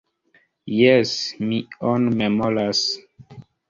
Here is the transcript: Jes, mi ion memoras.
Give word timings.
Jes, 0.79 1.13
mi 1.51 1.61
ion 1.93 2.11
memoras. 2.19 2.87